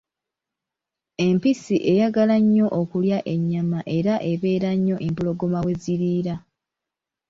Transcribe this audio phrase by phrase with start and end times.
[1.25, 6.35] Empisi eyagala nnyo okulya ennyama era ebeera nnyo empologoma we ziriira.